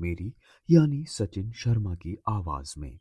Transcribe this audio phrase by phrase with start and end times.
[0.00, 0.34] मेरी,
[0.70, 2.98] यानी सचिन शर्मा की आवाज़ में।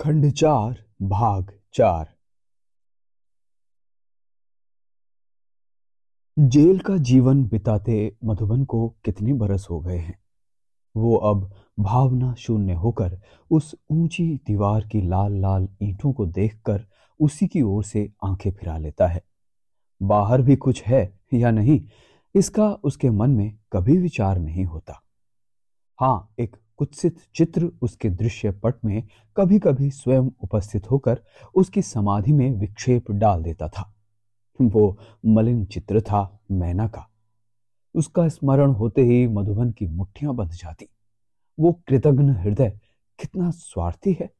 [0.00, 2.14] खंड चार, भाग चार।
[6.38, 10.18] जेल का जीवन बिताते मधुबन को कितने बरस हो गए हैं।
[10.96, 16.86] वो अब भावना शून्य होकर उस ऊँची दीवार की लाल लाल ईंटों को देखकर
[17.20, 19.24] उसी की ओर से आँखें फिरा लेता है।
[20.02, 21.86] बाहर भी कुछ है या नहीं,
[22.34, 25.03] इसका उसके मन में कभी विचार नहीं होता।
[26.00, 31.20] हाँ एक कुत्सित चित्र उसके दृश्य पट में कभी कभी स्वयं उपस्थित होकर
[31.54, 33.94] उसकी समाधि में विक्षेप डाल देता था।
[34.60, 37.10] वो मलिन चित्र था, मैना का।
[37.94, 40.88] उसका स्मरण होते ही मधुबन की मुठ्ठियाँ बंध जाती।
[41.60, 42.80] वो कृतघ्न हृदय
[43.20, 44.30] कितना स्वार्थी है।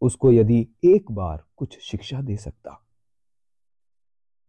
[0.00, 2.87] उसको यदि एक बार कुछ शिक्षा दे सकता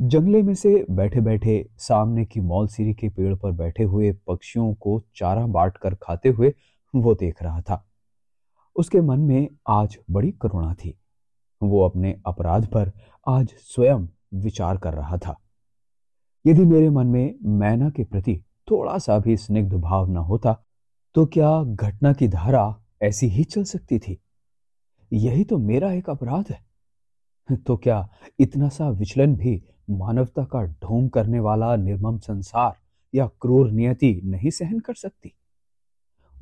[0.02, 5.02] जंगले में से बैठे बैठे सामने की मौलसिरी के पेड़ पर बैठे हुए पक्षियों को
[5.16, 6.54] चारा बांट कर खाते हुए
[6.96, 7.90] वो देख रहा था।
[8.76, 11.00] उसके मन में आज बड़ी करुणा थी।
[11.64, 12.92] वो अपने अपराध पर
[13.28, 15.40] आज स्वयं विचार कर रहा था।
[16.48, 20.58] यदि मेरे मन में मैना के प्रति थोड़ा सा भी स्निग्ध भाव न होता
[21.16, 24.22] तो क्या घटना की धारा ऐसी ही चल सकती थी?
[25.14, 26.69] यही तो मेरा एक अपराध है।
[27.56, 32.78] तो क्या इतना सा विचलन भी मानवता का ढोंग करने वाला निर्मम संसार
[33.16, 35.36] या क्रूर नियति नहीं सहन कर सकती?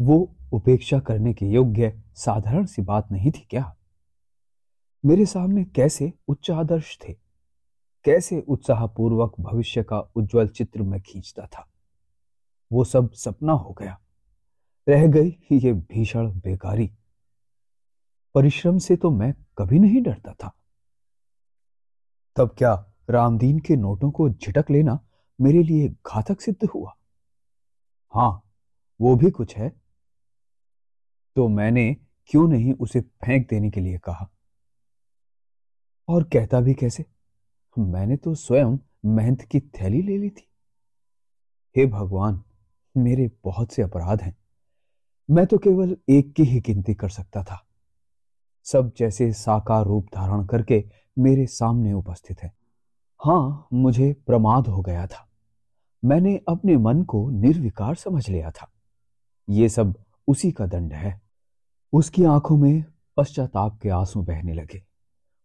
[0.02, 3.76] वो उपेक्षा करने के योग्य साधारण सी बात नहीं थी क्या?
[5.06, 7.14] मेरे सामने कैसे उच्च आदर्श थे?
[8.04, 11.68] कैसे उत्साहपूर्वक भविष्य का उज्जवल चित्र में खींचता था?
[12.72, 14.00] वो सब सपना हो गया।
[14.90, 16.92] रह गई ये भीषण बेकारी।
[18.36, 20.52] परिश्रम से तो मैं कभी नहीं डरता था।
[22.38, 25.08] तब क्या रामदीन के नोटों को झिटक लेना
[25.42, 26.98] मेरे लिए घातक सिद्ध हुआ?
[28.14, 28.42] हाँ,
[29.02, 29.82] वो भी कुछ है।
[31.36, 34.30] तो मैंने क्यों नहीं उसे फेंक देने के लिए कहा?
[36.08, 37.06] और कहता भी कैसे?
[37.80, 40.50] मैंने तो स्वयं मेहनत की थैली ले ली थी।
[41.78, 42.44] हे भगवान,
[42.98, 44.38] मेरे बहुत से अपराध हैं।
[45.30, 47.68] मैं तो केवल एक की ही गिनती कर सकता था।
[48.64, 52.54] सब जैसे साकार रूप धारण करके मेरे सामने उपस्थित है।
[53.26, 55.28] हाँ मुझे प्रमाद हो गया था।
[56.06, 58.72] मैंने अपने मन को निर्विकार समझ लिया था।
[59.50, 59.96] ये सब
[60.28, 61.22] उसी का दंड है।
[61.94, 62.84] उसकी आँखों में
[63.18, 64.84] पश्चाताप के आँसू बहने लगे।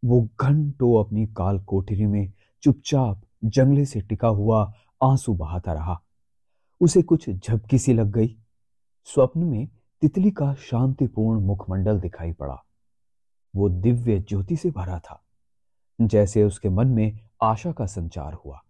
[0.05, 2.33] वो घंटों अपनी काल कोठरी में
[2.63, 4.73] चुपचाप जंगले से टिका हुआ
[5.03, 6.03] आँसू बहाता रहा।
[6.81, 8.39] उसे कुछ झपकी सी लग गई।
[9.05, 9.69] स्वप्न में
[10.01, 12.65] तितली का शांतिपूर्ण मुखमंडल दिखाई पड़ा।
[13.57, 15.23] वो दिव्य ज्योति से भरा था।
[16.01, 18.63] जैसे उसके मन में आशा का संचार हुआ।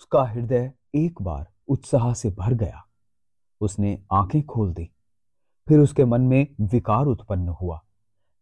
[0.00, 2.86] उसका हृदय एक बार उत्साह से भर गया।
[3.60, 4.90] उसने आँखें खोल दी।
[5.68, 7.84] फिर उसके मन में विकार उत्पन्न हुआ।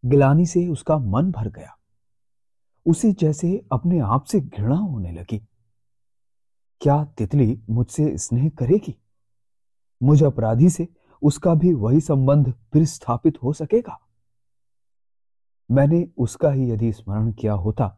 [0.05, 1.79] गिलानी से उसका मन भर गया।
[2.87, 5.49] उसे जैसे अपने आप से घृणा होने लगी।
[6.81, 8.99] क्या तितली मुझसे स्नेह करेगी?
[10.03, 10.89] मुझ अपराधी से
[11.23, 14.02] उसका भी वही संबंध फिर स्थापित हो सकेगा?
[15.73, 17.97] मैंने उसका ही यदि स्मरण किया होता,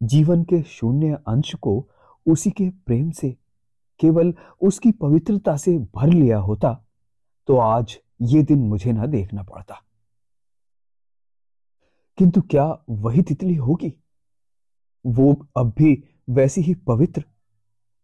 [0.00, 1.88] जीवन के शून्य अंश को
[2.26, 3.30] उसी के प्रेम से,
[4.00, 6.72] केवल उसकी पवित्रता से भर लिया होता
[7.48, 9.82] तो आज ये दिन मुझे ना देखना पड़ता।
[12.18, 13.92] किंतु क्या वही तितली होगी?
[15.04, 17.24] वो अब भी वैसी ही पवित्र,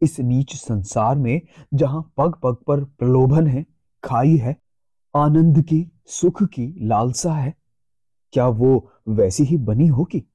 [0.03, 1.41] इस नीच संसार में
[1.75, 3.65] जहाँ पग पग पर प्रलोभन है,
[4.05, 4.57] खाई है,
[5.15, 7.55] आनंद की, सुख की लालसा है।
[8.35, 10.29] क्या वो वैसी ही बनी होगी?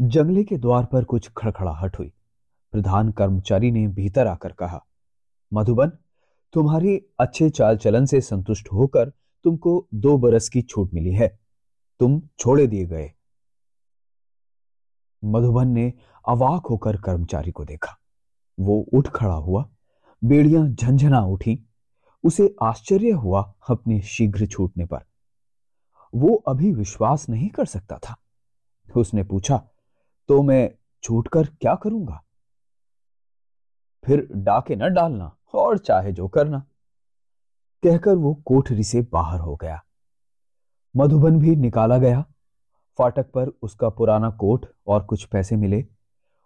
[0.00, 2.12] जंगले के द्वार पर कुछ खड़खड़ाहट हुई।
[2.72, 4.86] प्रधान कर्मचारी ने भीतर आकर कहा,
[5.52, 5.92] मधुबन,
[6.52, 9.12] तुम्हारी अच्छे चाल चलन से संतुष्ट होकर
[9.44, 11.40] तुमको दो बरस की छूट मिली है।
[12.00, 13.12] तुम छोड़े दिए गए
[15.24, 15.92] मधुबन ने
[16.28, 17.98] अवाक होकर कर्मचारी को देखा।
[18.60, 19.68] वो उठ खड़ा हुआ।
[20.24, 21.66] बेड़ियाँ झंझना उठी।
[22.24, 25.09] उसे आश्चर्य हुआ अपने शीघ्र छूटने पर।
[26.14, 28.16] वो अभी विश्वास नहीं कर सकता था।
[28.96, 29.62] उसने पूछा
[30.28, 30.70] तो मैं
[31.02, 32.24] छूट कर क्या करूँगा?
[34.04, 36.58] फिर डाके न डालना और चाहे जो करना।
[37.82, 39.82] कहकर वो कोठरी से बाहर हो गया।
[40.96, 42.24] मधुबन भी निकाला गया।
[42.98, 45.86] फाटक पर उसका पुराना कोट और कुछ पैसे मिले।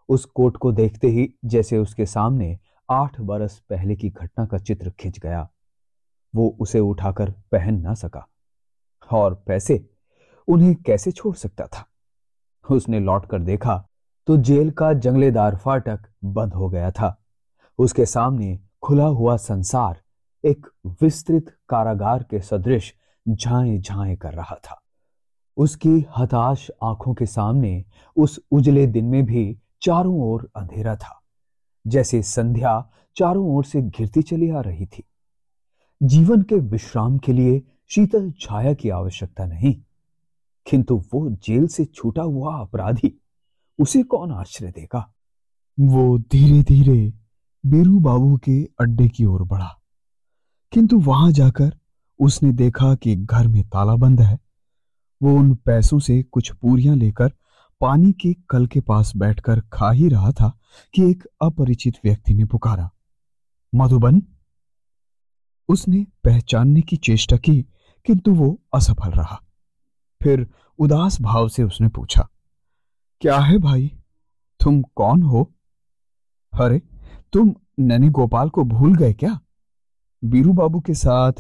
[0.08, 2.58] उस कोट को देखते ही जैसे उसके सामने
[2.90, 5.48] आठ बरस पहले की घटना का चित्र खिंच गया।
[6.34, 8.28] वो उसे उठाकर पहन ना सका।
[9.12, 9.84] और पैसे
[10.48, 11.84] उन्हें कैसे छोड़ सकता था?
[12.64, 13.76] उसने लौट कर देखा
[14.26, 17.16] तो जेल का जंगलेदार फाटक बंद हो गया था।
[17.78, 20.00] उसके सामने खुला हुआ संसार
[20.44, 20.66] एक
[21.02, 22.92] विस्तृत कारागार के सदृश
[23.28, 24.80] झाए झाए कर रहा था।
[25.56, 27.84] उसकी हताश आँखों के सामने
[28.16, 31.20] उस उजले दिन में भी चारों ओर अंधेरा था।
[31.86, 35.04] जैसे संध्या चारों ओर से घिरती चली आ रही थी।
[36.02, 39.82] जीवन के विश्राम के लिए शीतल छाया की आवश्यकता नहीं।
[40.70, 43.20] किंतु वो जेल से छूटा हुआ अपराधी,
[43.78, 45.14] उसे कौन आश्रय देगा?
[45.80, 47.12] वो धीरे धीरे
[47.66, 49.82] बीरू बाबू के अड्डे की ओर बढ़ा।
[50.72, 51.78] किंतु वहाँ जाकर
[52.20, 54.38] उसने देखा कि घर में ताला बंद है।
[55.22, 57.32] वो उन पैसों से कुछ पूरियाँ लेकर
[57.80, 60.58] पानी के कल के पास बैठकर खा ही रहा था
[60.94, 62.90] कि एक अपरिचित व्यक्ति ने पुकारा,
[63.74, 64.22] मधुबन?
[65.68, 67.66] उसने पहचानने की चेष्टा की
[68.06, 69.40] किंतु वो असफल रहा।
[70.22, 70.46] फिर
[70.78, 72.28] उदास भाव से उसने पूछा,
[73.20, 73.92] क्या है भाई?
[74.60, 75.50] तुम कौन हो?
[76.52, 76.80] अरे,
[77.32, 79.38] तुम ननी गोपाल को भूल गए क्या?
[80.24, 81.32] बीरू बाबू के साथ?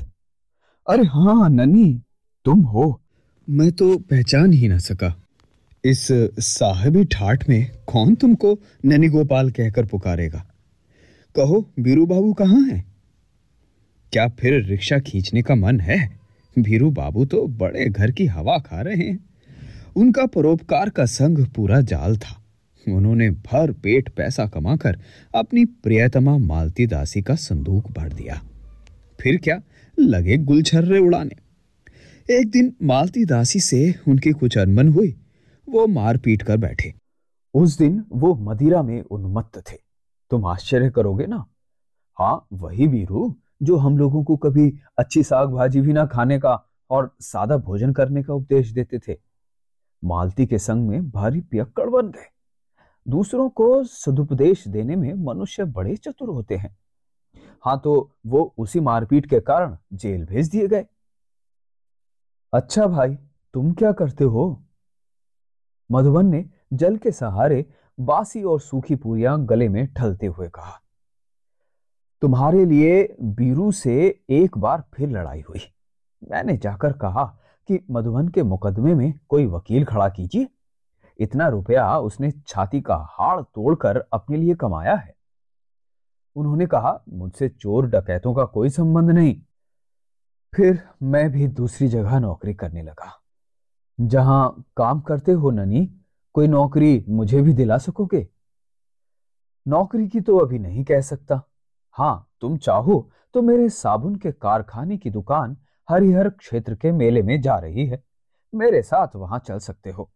[0.86, 2.02] अरे हाँ ननी
[2.44, 3.00] तुम हो।
[3.48, 5.14] मैं तो पहचान ही ना सका।
[5.84, 6.08] इस
[6.38, 10.38] साहबी ठाट में कौन तुमको ननी गोपाल कहकर पुकारेगा?
[11.34, 12.84] कहो, बीरू बाबू कहाँ है?
[14.12, 16.23] क्या फिर रिक्शा खींचने का मन है?
[16.58, 19.24] भीरू बाबू तो बड़े घर की हवा खा रहे हैं।
[19.96, 22.40] उनका परोपकार का संग पूरा जाल था।
[22.88, 24.98] उन्होंने भर पेट पैसा कमाकर
[25.34, 28.42] अपनी प्रियतमा मालती दासी का संदूक भर दिया।
[29.20, 29.62] फिर क्या?
[29.98, 31.36] लगे गुलछर्रे उड़ाने।
[32.30, 35.16] एक दिन मालती दासी से उनकी कुछ अनबन हुई
[35.68, 36.94] वो मार पीट कर बैठे।
[37.54, 39.76] उस दिन वो मदिरा में उन्मत्त थे।
[40.30, 41.44] तुम आश्चर्य करोगे ना?
[42.18, 46.58] हाँ वही वीरू जो हम लोगों को कभी अच्छी साग भाजी भी ना खाने का
[46.90, 49.16] और सादा भोजन करने का उपदेश देते थे।
[50.02, 52.30] मालती के संग में भारी पियक्कड़ बन गए
[53.06, 56.76] दूसरों को सदुपदेश देने में मनुष्य बड़े चतुर होते हैं।
[57.64, 60.86] हाँ तो वो उसी मारपीट के कारण जेल भेज दिए गए।
[62.52, 63.14] अच्छा भाई,
[63.54, 64.62] तुम क्या करते हो?
[65.90, 67.64] मधुबन ने जल के सहारे
[67.98, 70.80] बासी और सूखी पूरियाँ गले में ठलते हुए कहा।
[72.24, 75.60] तुम्हारे लिए बीरू से एक बार फिर लड़ाई हुई।
[76.30, 77.24] मैंने जाकर कहा
[77.68, 80.48] कि मधुबन के मुकदमे में कोई वकील खड़ा कीजिए।
[81.18, 85.14] इतना रुपया उसने छाती का हाड़ तोड़कर अपने लिए कमाया है।
[86.36, 89.42] उन्होंने कहा, मुझसे चोर डकैतों का कोई संबंध नहीं।
[90.56, 93.22] फिर मैं भी दूसरी जगह नौकरी करने लगा।
[94.00, 96.00] जहाँ काम करते हो ननी,
[96.34, 98.28] कोई नौकरी मुझे भी दिला सकोगे?
[99.68, 101.42] नौकरी की तो अभी नहीं कह सकता।
[101.94, 105.56] हाँ तुम चाहो तो मेरे साबुन के कारखाने की दुकान
[105.90, 108.02] हरिहर क्षेत्र के मेले में जा रही है।
[108.54, 110.10] मेरे साथ वहाँ चल सकते हो।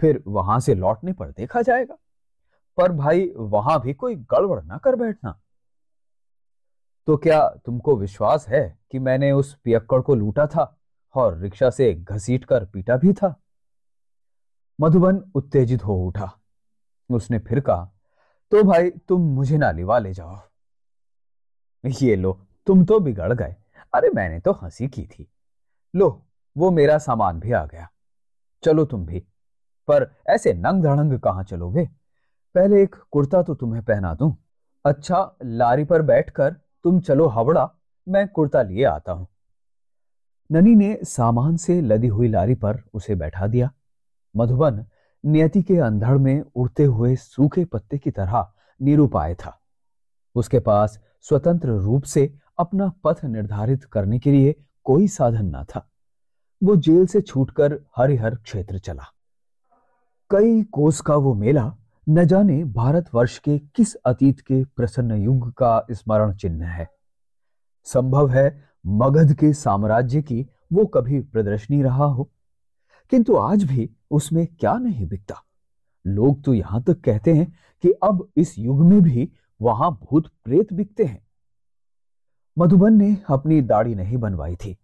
[0.00, 1.96] फिर वहाँ से लौटने पर देखा जाएगा।
[2.76, 5.40] पर भाई, वहाँ भी कोई गड़बड़ ना कर बैठना।
[7.06, 10.80] तो क्या तुमको विश्वास है कि मैंने उस पियक्कड़ को लूटा था
[11.14, 13.34] और रिक्शा से घसीट कर पीटा भी था?
[14.80, 16.30] मधुबन उत्तेजित हो उठा।
[17.10, 17.84] उसने फिर कहा
[18.52, 20.38] तो भाई, तुम मुझे ना लिवा ले जाओ।
[21.86, 23.56] ये लो, तुम तो बिगड़ गए।
[23.94, 25.32] अरे, मैंने तो हँसी की थी।
[25.96, 27.88] लो, वो मेरा सामान भी आ गया।
[28.64, 29.20] चलो तुम भी।
[29.88, 31.88] पर ऐसे नंग धड़ंग कहाँ चलोगे?
[32.54, 34.36] पहले एक कुर्ता तो तुम्हें पहना दूँ।
[34.86, 37.70] अच्छा लारी पर बैठकर तुम चलो हावड़ा,
[38.08, 39.26] मैं कुर्ता लिए आता हूँ।
[40.52, 43.70] ननी ने सामान से लदी हुई लारी पर उसे बैठा दिया।
[44.36, 44.86] मधुबन
[45.24, 49.61] नियति के अंधड़ में उड़ते हुए सूखे पत्ते की तरह निरुपाय था।
[50.34, 55.90] उसके पास स्वतंत्र रूप से अपना पथ निर्धारित करने के लिए कोई साधन न था।
[56.64, 59.02] वो जेल से छूटकर हरिहर क्षेत्र चला।
[60.30, 61.76] कई कोस का वो मेला
[62.08, 66.90] न जाने भारतवर्ष के किस अतीत के प्रसन्न युग का स्मरण चिन्ह है।
[67.84, 72.30] संभव है मगध के साम्राज्य की वो कभी प्रदर्शनी रहा हो।
[73.10, 75.34] किंतु आज भी उसमें क्या नहीं बिकता।
[76.06, 79.32] लोग तो यहाँ तक कहते हैं कि अब इस युग में भी
[79.62, 81.26] वहाँ भूत प्रेत बिकते हैं।
[82.58, 84.78] मधुबन ने अपनी दाढ़ी नहीं बनवाई थी।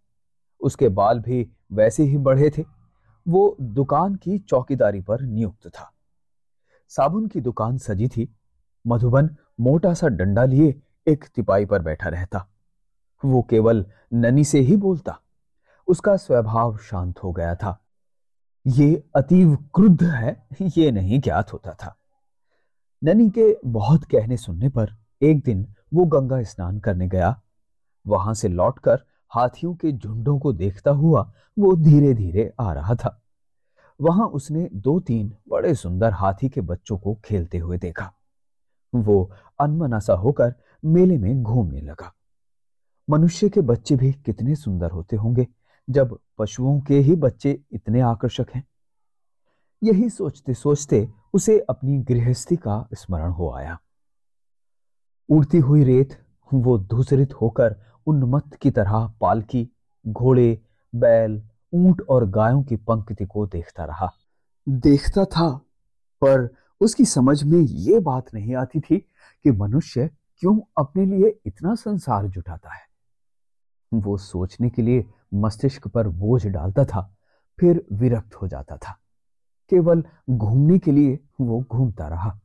[0.61, 2.65] उसके बाल भी वैसे ही बढ़े थे।
[3.29, 5.93] वो दुकान की चौकीदारी पर नियुक्त था।
[6.89, 8.37] साबुन की दुकान सजी थी।
[8.87, 12.49] मधुबन मोटा सा डंडा लिए एक तिपाई पर बैठा रहता।
[13.25, 15.21] वो केवल ननी से ही बोलता।
[15.87, 17.85] उसका स्वभाव शांत हो गया था।
[18.67, 21.97] ये अतीव क्रुद्ध है, ये नहीं ज्ञात होता था।
[23.03, 27.41] ननी के बहुत कहने सुनने पर एक दिन वो गंगा स्नान करने गया।
[28.07, 29.03] वहाँ से लौटकर
[29.35, 33.23] हाथियों के झुंडों को देखता हुआ वो धीरे धीरे आ रहा था।
[34.01, 38.13] वहाँ उसने दो तीन बड़े सुंदर हाथी के बच्चों को खेलते हुए देखा।
[38.95, 42.15] वो अनमना सा होकर मेले में घूमने लगा।
[43.11, 45.47] मनुष्य के बच्चे भी कितने सुंदर होते होंगे
[45.91, 48.65] जब पशुओं के ही बच्चे इतने आकर्षक हैं।
[49.83, 53.79] यही सोचते सोचते उसे अपनी गृहस्थी का स्मरण हो आया।
[55.31, 59.69] उड़ती हुई रेत वो दूसरित होकर उन्मत्त की तरह पालकी,
[60.09, 60.63] घोड़े,
[60.95, 61.43] बैल,
[61.75, 64.13] ऊँट और गायों की पंक्ति को देखता रहा।
[64.69, 65.57] देखता था,
[66.21, 68.99] पर उसकी समझ में ये बात नहीं आती थी
[69.45, 72.89] कि मनुष्य क्यों अपने लिए इतना संसार जुटाता है।
[73.95, 77.17] वो सोचने के लिए मस्तिष्क पर बोझ डालता था,
[77.61, 78.99] फिर विरक्त हो जाता था।
[79.71, 82.41] केवल घूमने के लिए वो घूमता रहा।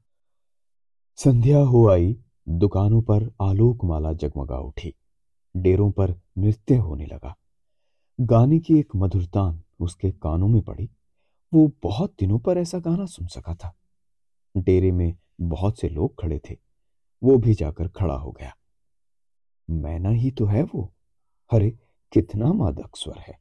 [1.16, 4.96] संध्या हो आई, दुकानों पर आलोक माला जगमगा उठी।
[5.58, 7.38] डेरों पर नृत्य होने लगा।
[8.22, 10.90] गाने की एक मधुरतान उसके कानों में पड़ी।
[11.54, 13.76] वो बहुत दिनों पर ऐसा गाना सुन सका था।
[14.58, 16.58] डेरे में बहुत से लोग खड़े थे।
[17.24, 18.56] वो भी जाकर खड़ा हो गया।
[19.70, 20.94] मैना ही तो है वो।
[21.54, 21.70] अरे,
[22.12, 23.40] कितना मादक स्वर है।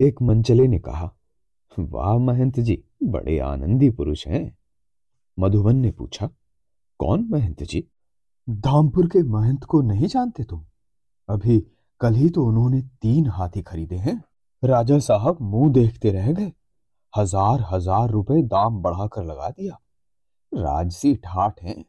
[0.00, 1.16] एक मंचले ने कहा
[1.78, 4.56] वाह महंत जी, बड़े आनंदी पुरुष हैं।
[5.38, 6.28] मधुबन ने पूछा,
[7.00, 7.84] कौन महंत जी?
[8.48, 10.64] धामपुर के महंत को नहीं जानते तुम?
[11.28, 11.58] अभी
[12.00, 14.22] कल ही तो उन्होंने तीन हाथी खरीदे हैं।
[14.62, 16.52] राजा साहब मुँह देखते रह गए।
[17.14, 19.78] हज़ार हज़ार रुपए दाम बढ़ाकर लगा दिया।
[20.52, 21.84] राजसी ठाठ हैं।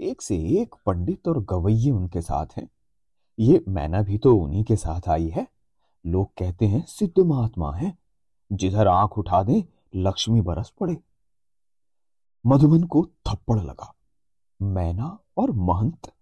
[0.00, 2.68] एक से एक पंडित और गवैये उनके साथ हैं।
[3.38, 5.46] ये मैना भी तो उन्हीं के साथ आई है।
[6.04, 7.92] लोग कहते हैं सिद्ध महात्मा है।
[8.52, 10.96] जिधर आँख उठा दे, लक्ष्मी बरस पड़े।
[12.46, 13.94] मधुबन को थप्पड़ लगा।
[14.62, 16.12] मैना और महंत।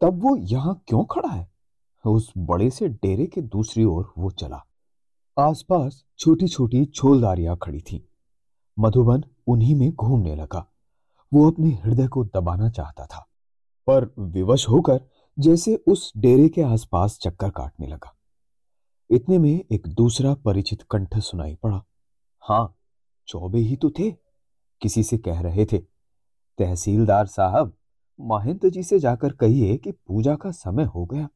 [0.00, 1.52] तब वो यहाँ क्यों खड़ा है?
[2.06, 4.66] उस बड़े से डेरे के दूसरी ओर वो चला।
[5.38, 8.00] आसपास छोटी छोटी छोलदारियाँ खड़ी थीं।
[8.78, 10.72] मधुबन उन्हीं में घूमने लगा।
[11.34, 13.28] वो अपने हृदय को दबाना चाहता था।
[13.86, 15.00] पर विवश होकर
[15.38, 18.16] जैसे उस डेरे के आसपास चक्कर काटने लगा।
[19.12, 21.82] इतने में एक दूसरा परिचित कंठ सुनाई पड़ा।
[22.40, 22.76] हाँ,
[23.28, 24.10] चौबे ही तो थे।
[24.80, 25.78] किसी से कह रहे थे,
[26.58, 27.76] तहसीलदार साहब
[28.20, 31.28] महंत जी से जाकर कहिए कि पूजा का समय हो गया।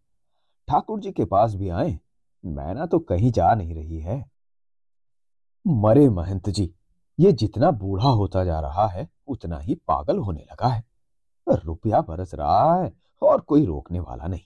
[0.69, 1.99] ठाकुर जी के पास भी आए
[2.45, 4.31] मैना तो कहीं जा नहीं रही है।
[5.67, 6.75] मरे महंत जी,
[7.21, 10.85] ये जितना बूढ़ा होता जा रहा है, उतना ही पागल होने लगा है।
[11.49, 12.93] रुपया बरस रहा है
[13.23, 14.45] और कोई रोकने वाला नहीं।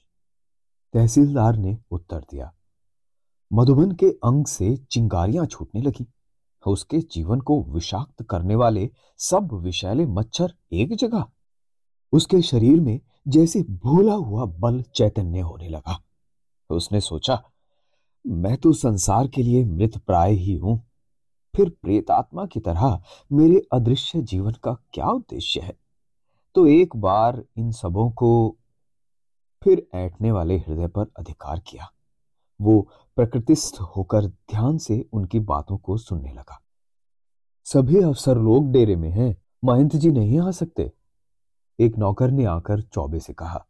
[0.94, 2.52] तहसीलदार ने उत्तर दिया
[3.52, 6.06] मधुबन के अंग से चिंगारियाँ छूटने लगी।
[6.66, 11.24] उसके जीवन को विषाक्त करने वाले सब विषैले मच्छर एक जगह।
[12.12, 16.02] उसके शरीर में जैसे भूला हुआ बल चैतन्य होने लगा।
[16.70, 17.42] उसने सोचा,
[18.26, 20.90] मैं तो संसार के लिए मृत प्राय ही हूँ।
[21.56, 23.02] फिर प्रेतात्मा की तरह
[23.32, 25.76] मेरे अदृश्य जीवन का क्या उद्देश्य है?
[26.54, 28.56] तो एक बार इन सबों को
[29.62, 31.92] फिर ऐटने वाले हृदय पर अधिकार किया।
[32.60, 32.88] वो
[33.20, 36.60] प्रकृतिस्थ होकर ध्यान से उनकी बातों को सुनने लगा।
[37.66, 40.90] सभी अफसर लोग डेरे में हैं महंत जी नहीं आ सकते।
[41.78, 43.66] एक नौकर ने आकर चौबे से कहा,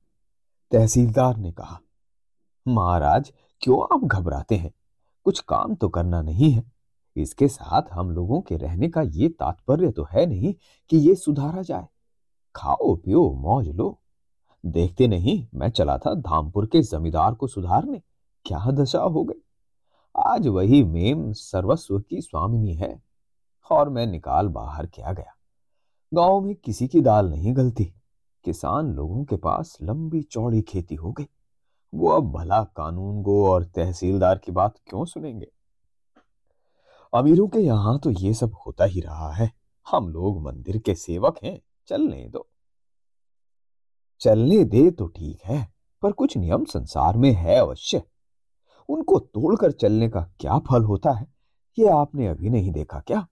[0.73, 1.78] तहसीलदार ने कहा,
[2.66, 4.73] महाराज, क्यों आप घबराते हैं?
[5.25, 6.62] कुछ काम तो करना नहीं है।
[7.16, 10.54] इसके साथ हम लोगों के रहने का ये तात्पर्य तो है नहीं
[10.90, 11.88] कि ये सुधारा जाए।
[12.54, 13.99] खाओ, पियो, मौज लो।
[14.66, 18.02] देखते नहीं, मैं चला था धामपुर के जमींदार को सुधारने।
[18.44, 19.42] क्या दशा हो गई?
[20.16, 23.02] आज वही मेम सर्वस्व की स्वामिनी है
[23.70, 25.37] और मैं निकाल बाहर किया गया?
[26.14, 27.85] गाँव में किसी की दाल नहीं गलती।
[28.44, 31.26] किसान लोगों के पास लंबी चौड़ी खेती हो गई।
[31.94, 35.52] वो अब भला कानून गो और तहसीलदार की बात क्यों सुनेंगे?
[37.14, 39.52] अमीरों के यहाँ तो ये सब होता ही रहा है।
[39.90, 42.49] हम लोग मंदिर के सेवक हैं, चलने दो।
[44.20, 48.02] चलने दे तो ठीक है, पर कुछ नियम संसार में है अवश्य।
[48.90, 51.26] उनको तोड़कर चलने का क्या फल होता है?
[51.78, 53.26] ये आपने अभी नहीं देखा क्या?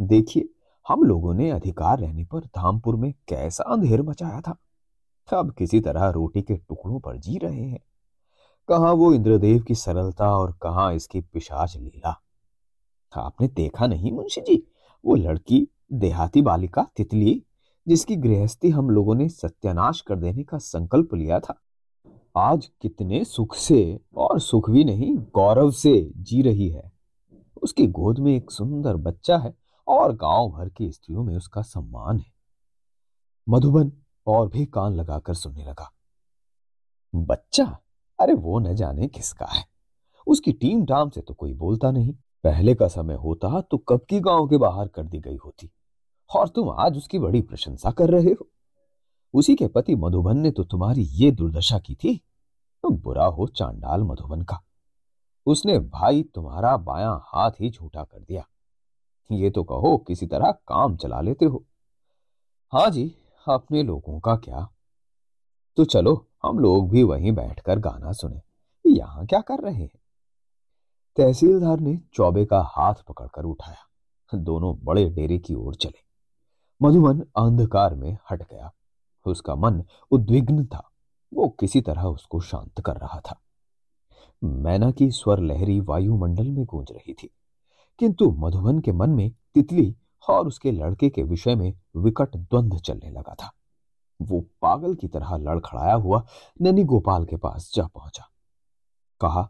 [0.00, 0.48] देखिए,
[0.88, 4.56] हम लोगों ने अधिकार रहने पर धामपुर में कैसा अंधेर मचाया था।
[5.32, 7.80] अब किसी तरह रोटी के टुकड़ों पर जी रहे हैं।
[8.68, 12.22] कहा वो इंद्रदेव की सरलता और कहा इसकी पिशाच लीला?
[13.16, 14.72] आपने देखा नहीं मुंशी जी?
[15.04, 17.42] वो लड़की देहाती बालिका तितली,
[17.88, 21.62] जिसकी गृहस्थी हम लोगों ने सत्यानाश कर देने का संकल्प लिया था।
[22.38, 26.92] आज कितने सुख से और सुख भी नहीं, गौरव से जी रही है।
[27.62, 29.54] उसकी गोद में एक सुंदर बच्चा है
[29.88, 32.32] और गाँव भर की स्त्रियों में उसका सम्मान है।
[33.48, 33.92] मधुबन
[34.26, 35.92] और भी कान लगाकर सुनने लगा।
[37.14, 37.78] बच्चा?
[38.20, 39.64] अरे वो न जाने किसका है।
[40.26, 42.14] उसकी टीम टाम से तो कोई बोलता नहीं।
[42.44, 45.70] पहले का समय होता तो कब की गाँव के बाहर कर दी गई होती।
[46.36, 48.48] और तुम आज उसकी बड़ी प्रशंसा कर रहे हो।
[49.34, 52.20] उसी के पति मधुबन ने तो तुम्हारी ये दुर्दशा की थी।
[52.90, 54.62] बुरा हो चांडाल मधुबन का।
[55.46, 58.46] उसने भाई तुम्हारा बायां हाथ ही झूठा कर दिया।
[59.32, 61.64] ये तो कहो किसी तरह काम चला लेते हो।
[62.72, 63.16] हाँ जी
[63.48, 64.68] अपने लोगों का क्या?
[65.76, 68.42] तो चलो, हम लोग भी वहीं बैठकर गाना सुने।
[68.86, 70.00] यहाँ क्या कर रहे हैं?
[71.16, 73.78] तहसीलदार ने चौबे का हाथ पकड़कर उठाया।
[74.34, 76.06] दोनों बड़े डेरे की ओर चले।
[76.82, 78.72] मधुबन अंधकार में हट गया।
[79.26, 80.90] उसका मन उद्विग्न था।
[81.32, 83.40] वो किसी तरह उसको शांत कर रहा था।
[84.42, 87.30] मैना की स्वर लहरी वायुमंडल में गूंज रही थी,
[88.00, 89.94] किंतु मधुबन के मन में तितली
[90.28, 93.50] और उसके लड़के के विषय में विकट द्वंद चलने लगा था।
[94.20, 96.24] वो पागल की तरह लड़खड़ाया हुआ
[96.60, 98.28] ननी गोपाल के पास जा पहुँचा।
[99.20, 99.48] कहा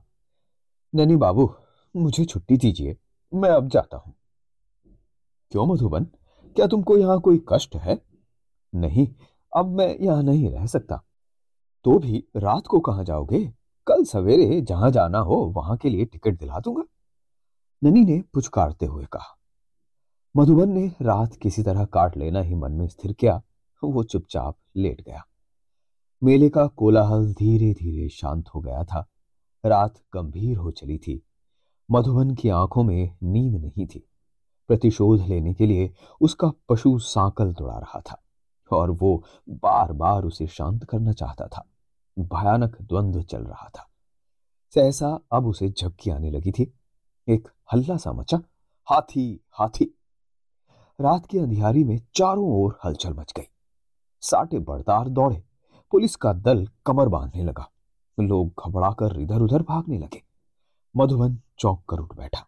[0.92, 1.50] ननी बाबू,
[1.94, 2.96] मुझे छुट्टी दीजिए,
[3.32, 4.14] मैं अब जाता हूँ।
[5.52, 6.04] क्यों मधुबन?
[6.56, 8.00] क्या तुमको यहाँ कोई कष्ट है?
[8.72, 9.06] नहीं,
[9.52, 11.02] अब मैं यहाँ नहीं रह सकता।
[11.86, 13.52] तो भी रात को कहाँ जाओगे?
[13.86, 16.82] कल सवेरे जहाँ जाना हो, वहाँ के लिए टिकट दिला दूँगा।
[17.84, 19.38] ननी ने पुचकारते हुए कहा।
[20.36, 23.42] मधुबन ने रात किसी तरह काट लेना ही मन में स्थिर किया,
[23.84, 25.22] वो चुपचाप लेट गया।
[26.24, 29.06] मेले का कोलाहल धीरे धीरे शांत हो गया था।
[29.66, 31.26] रात गंभीर हो चली थी।
[31.90, 34.08] मधुबन की आँखों में नींद नहीं थी।
[34.68, 38.22] प्रतिशोध लेने के लिए उसका पशु सांकल दौड़ा रहा था
[38.72, 41.66] और वो बार बार उसे शांत करना चाहता था।
[42.18, 43.88] भयानक द्वंद्व चल रहा था।
[44.74, 46.72] सहसा अब उसे झपकी आने लगी थी।
[47.28, 48.36] एक हल्ला सा मचा,
[48.90, 49.98] हाथी हाथी।
[51.00, 53.48] रात की अंधियारी में चारों ओर हलचल मच गई।
[54.20, 55.44] साटे बड़दार दौड़े,
[55.90, 57.70] पुलिस का दल कमर बांधने लगा।
[58.20, 60.22] लोग घबराकर इधर उधर भागने लगे।
[60.96, 62.46] मधुबन चौंक कर उठ बैठा।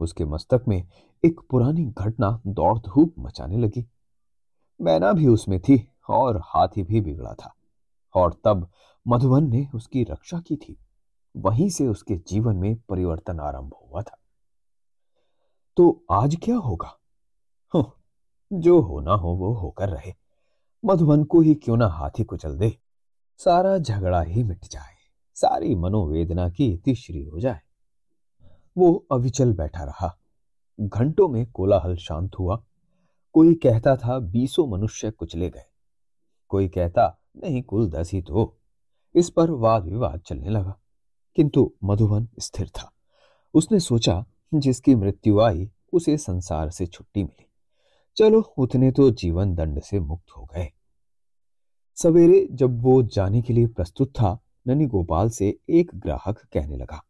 [0.00, 0.88] उसके मस्तक में
[1.24, 3.86] एक पुरानी घटना दौड़ धूप मचाने लगी।
[4.80, 7.54] मैना भी उसमें थी और हाथी भी बिगड़ा था।
[8.14, 8.70] और तब
[9.08, 10.78] मधुबन ने उसकी रक्षा की थी।
[11.36, 14.18] वहीं से उसके जीवन में परिवर्तन आरंभ हुआ था।
[15.76, 16.98] तो आज क्या होगा?
[17.74, 17.96] हो,
[18.52, 20.12] जो होना हो वो होकर रहे।
[20.84, 22.78] मधुबन को ही क्यों ना हाथी कुचल दे?
[23.38, 24.92] सारा झगड़ा ही मिट जाए।
[25.34, 27.60] सारी मनोवेदना की तीसरी हो जाए।
[28.78, 30.18] वो अविचल बैठा रहा।
[30.80, 32.64] घंटों में कोलाहल शांत हुआ।
[33.32, 35.64] कोई कहता था बीसों मनुष्य कुचले गए।
[36.48, 38.54] कोई कहता नहीं कुल दस ही तो।
[39.14, 40.78] इस पर वाद विवाद चलने लगा,
[41.38, 42.90] किंतु मधुबन स्थिर था।
[43.54, 47.48] उसने सोचा, जिसकी मृत्यु आई, उसे संसार से छुट्टी मिली।
[48.16, 50.70] चलो, उतने तो जीवन दंड से मुक्त हो गए।
[51.96, 57.02] सवेरे जब वो जाने के लिए प्रस्तुत था ननी गोपाल से एक ग्राहक कहने लगा,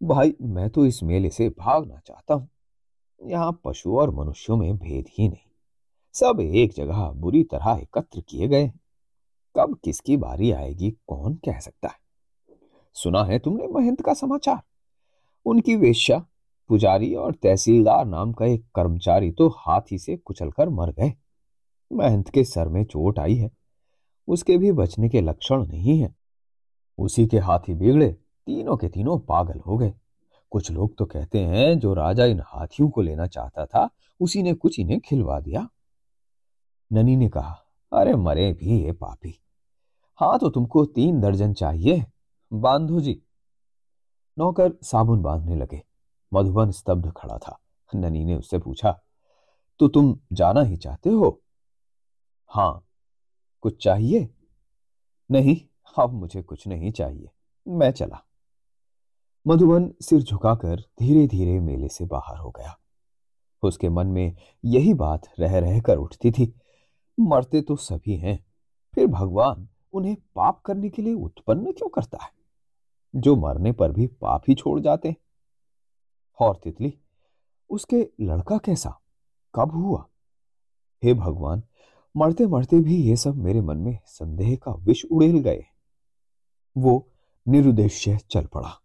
[0.00, 2.48] भाई, मैं तो इस मेले से भागना चाहता हूँ।
[3.20, 5.50] यहाँ पशु और मनुष्यों में भेद ही नहीं।
[6.14, 8.70] सब एक जगह बुरी तरह एकत्र किए गए
[9.56, 12.02] कब किसकी बारी आएगी, कौन कह सकता है?
[12.94, 14.62] सुना है तुमने महंत का समाचार?
[15.44, 16.26] उनकी वेश्या,
[16.68, 21.14] पुजारी और तहसीलदार नाम का एक कर्मचारी तो हाथी से कुचलकर मर गए।
[21.92, 23.50] महंत के सर में चोट आई है।
[24.28, 26.16] उसके भी बचने के लक्षण नहीं है।
[26.98, 28.12] उसी के हाथी बिगड़े,
[28.46, 29.94] तीनों के तीनों पागल हो गए।
[30.50, 34.54] कुछ लोग तो कहते हैं, जो राजा इन हाथियों को लेना चाहता था, उसी ने
[34.54, 35.68] कुछ इन्हें खिलवा दिया।
[36.92, 37.58] ननी ने कहा,
[37.92, 39.41] अरे, मरे भी ये पापी।
[40.14, 42.04] हाँ तो तुमको तीन दर्जन चाहिए।
[42.52, 43.22] बांधो जी।
[44.38, 45.82] नौकर साबुन बांधने लगे।
[46.34, 47.58] मधुबन स्तब्ध खड़ा था।
[47.94, 49.00] ननी ने उससे पूछा
[49.78, 51.42] तो तुम जाना ही चाहते हो?
[52.46, 52.86] हाँ।
[53.60, 54.28] कुछ चाहिए?
[55.30, 55.56] नहीं,
[55.98, 57.30] अब मुझे कुछ नहीं चाहिए।
[57.68, 58.26] मैं चला।
[59.46, 62.78] मधुबन सिर झुकाकर धीरे धीरे मेले से बाहर हो गया।
[63.62, 66.54] उसके मन में यही बात रह रहकर उठती थी,
[67.20, 68.44] मरते तो सभी हैं।
[68.94, 72.30] फिर भगवान उन्हें पाप करने के लिए उत्पन्न क्यों करता है?
[73.16, 75.16] जो मरने पर भी पाप ही छोड़ जाते हैं।
[76.40, 76.98] और तितली,
[77.70, 79.00] उसके लड़का कैसा?
[79.54, 80.06] कब हुआ?
[81.04, 81.62] हे भगवान
[82.16, 85.64] मरते मरते भी ये सब मेरे मन में संदेह का विष उड़ेल गए।
[86.76, 87.08] वो
[87.48, 88.81] निरुद्देश्य चल पड़ा।